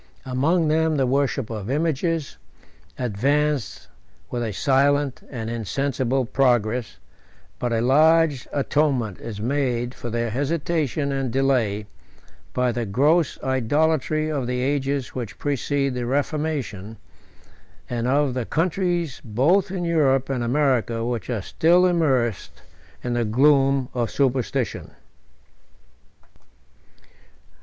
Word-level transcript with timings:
84 0.21 0.31
Among 0.33 0.67
them 0.67 0.95
the 0.97 1.05
worship 1.05 1.51
of 1.51 1.69
images 1.69 2.37
advanced 2.97 3.87
with 4.31 4.41
a 4.41 4.51
silent 4.51 5.21
and 5.29 5.47
insensible 5.47 6.25
progress; 6.25 6.97
but 7.59 7.71
a 7.71 7.81
large 7.81 8.47
atonement 8.51 9.19
is 9.19 9.39
made 9.39 9.93
for 9.93 10.09
their 10.09 10.31
hesitation 10.31 11.11
and 11.11 11.29
delay, 11.29 11.85
by 12.51 12.71
the 12.71 12.87
gross 12.87 13.39
idolatry 13.43 14.27
of 14.31 14.47
the 14.47 14.61
ages 14.61 15.09
which 15.09 15.37
precede 15.37 15.93
the 15.93 16.07
reformation, 16.07 16.97
and 17.87 18.07
of 18.07 18.33
the 18.33 18.47
countries, 18.47 19.21
both 19.23 19.69
in 19.69 19.85
Europe 19.85 20.31
and 20.31 20.43
America, 20.43 21.05
which 21.05 21.29
are 21.29 21.43
still 21.43 21.85
immersed 21.85 22.63
in 23.03 23.13
the 23.13 23.23
gloom 23.23 23.87
of 23.93 24.09
superstition. 24.09 24.95